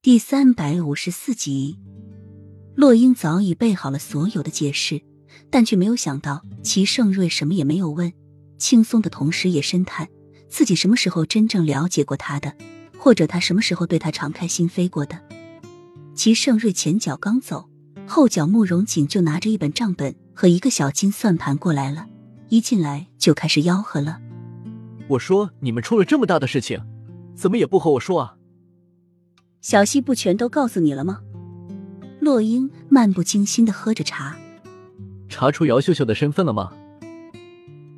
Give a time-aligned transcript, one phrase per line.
[0.00, 1.76] 第三百五十四集，
[2.76, 5.02] 洛英早已备好了所有的解释，
[5.50, 8.12] 但却没有想到齐盛瑞什么也没有问，
[8.58, 10.08] 轻松的同时也深叹
[10.48, 12.54] 自己什么时候真正了解过他的，
[12.96, 15.20] 或者他什么时候对他敞开心扉过的。
[16.14, 17.68] 齐盛瑞前脚刚走，
[18.06, 22.06] 后脚慕容锦就拿着一本账本和一个小金算盘过来了，
[22.50, 24.20] 一进来就开始吆喝了
[25.10, 26.80] ：“我说你们出了这么大的事情，
[27.34, 28.36] 怎么也不和我说啊？”
[29.60, 31.20] 小溪不全都告诉你了吗？
[32.20, 34.36] 洛英漫不经心的喝着茶，
[35.28, 36.72] 查出姚秀秀的身份了吗？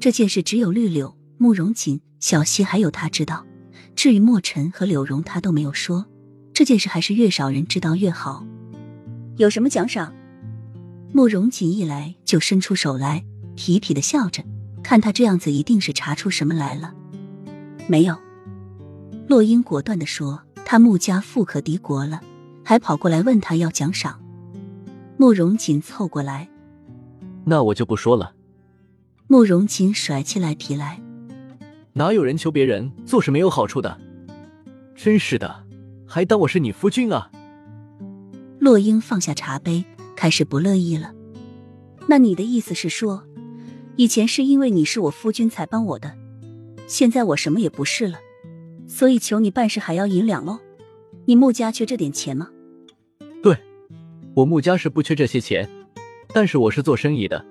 [0.00, 3.46] 这件事只有绿柳、慕容锦、小溪还有他知道，
[3.94, 6.06] 至于墨尘和柳荣，他都没有说。
[6.54, 8.46] 这件事还是越少人知道越好。
[9.36, 10.12] 有什么奖赏？
[11.12, 13.24] 慕容锦一来就伸出手来，
[13.56, 14.44] 痞痞的笑着，
[14.82, 16.94] 看他这样子，一定是查出什么来了。
[17.86, 18.16] 没有，
[19.28, 20.42] 洛英果断的说。
[20.72, 22.22] 他穆家富可敌国了，
[22.64, 24.18] 还跑过来问他要奖赏。
[25.18, 26.48] 慕容锦凑过来，
[27.44, 28.32] 那我就不说了。
[29.26, 30.98] 慕容锦甩起来皮来，
[31.92, 34.00] 哪有人求别人做事没有好处的？
[34.96, 35.62] 真是的，
[36.06, 37.30] 还当我是你夫君啊？
[38.58, 39.84] 洛英放下茶杯，
[40.16, 41.12] 开始不乐意了。
[42.08, 43.24] 那你的意思是说，
[43.96, 46.16] 以前是因为你是我夫君才帮我的，
[46.86, 48.16] 现在我什么也不是了？
[48.86, 50.58] 所以求你办事还要银两喽？
[51.24, 52.48] 你穆家缺这点钱吗？
[53.42, 53.56] 对，
[54.34, 55.68] 我穆家是不缺这些钱，
[56.34, 57.44] 但是我是做生意的，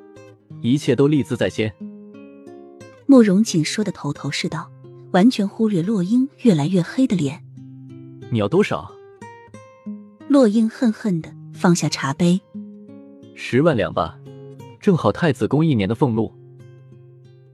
[0.62, 1.74] 一切都利字在先。
[3.06, 4.70] 慕容锦说的头头是道，
[5.12, 7.44] 完全忽略洛英越来越黑的脸。
[8.30, 8.92] 你要多少？
[10.28, 12.40] 洛英恨恨的放下茶杯。
[13.36, 14.18] 十万两吧，
[14.80, 16.32] 正好太子宫一年的俸禄。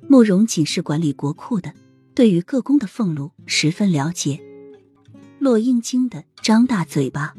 [0.08, 1.72] 慕容锦是管理国库的。
[2.18, 4.42] 对于各宫的俸禄十分了解，
[5.38, 7.36] 洛英惊的张大嘴巴，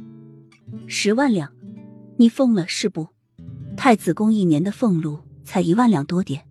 [0.87, 1.53] 十万两，
[2.17, 3.09] 你疯了是不？
[3.77, 6.47] 太子宫一年的俸禄才一万两多点，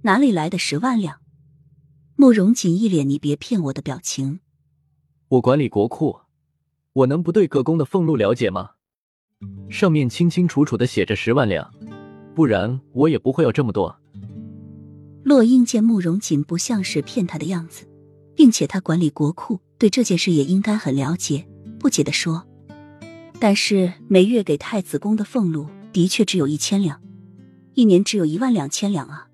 [0.00, 1.20] 哪里来的十万两？
[2.14, 4.40] 慕容锦一脸你别骗我的表情。
[5.28, 6.20] 我管理国库，
[6.94, 8.70] 我能不对各宫的俸禄了解吗？
[9.68, 11.70] 上面清清楚楚的写着十万两，
[12.34, 13.94] 不然我也不会要这么多。
[15.26, 17.84] 洛英见慕容锦不像是骗他的样子，
[18.36, 21.44] 并且他管理国库，对这件事也应该很了解，
[21.80, 22.46] 不解地说
[23.40, 27.02] ：“但是每月给太子宫的俸禄的确只有一千两，
[27.74, 29.26] 一年只有一万两千两啊。”